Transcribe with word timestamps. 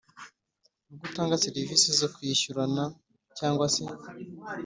Ubw 0.91 1.01
utanga 1.07 1.41
serivisi 1.45 1.87
zo 1.99 2.07
kwishyurana 2.13 2.83
cyangwa 3.37 3.65
se 3.75 3.83